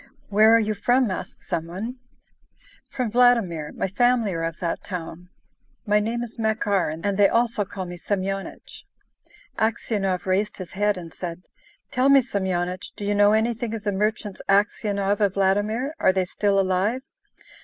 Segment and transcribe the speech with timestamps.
[0.29, 1.97] "Where are you from?" asked some one.
[2.89, 3.71] "From Vladimir.
[3.73, 5.29] My family are of that town.
[5.85, 8.81] My name is Makar, and they also call me Semyonich."
[9.59, 11.43] Aksionov raised his head and said:
[11.91, 15.93] "Tell me, Semyonich, do you know anything of the merchants Aksionov of Vladimir?
[15.99, 17.03] Are they still alive?"